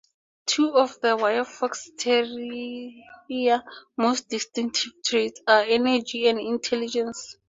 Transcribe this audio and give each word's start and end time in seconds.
Two 0.47 0.71
of 0.77 0.99
the 1.01 1.15
wire 1.15 1.45
fox 1.45 1.91
terrier's 1.95 2.97
most 3.95 4.29
distinctive 4.29 4.93
traits 5.05 5.39
are 5.47 5.63
its 5.63 5.73
energy 5.75 6.25
and 6.25 6.39
intelligence. 6.39 7.37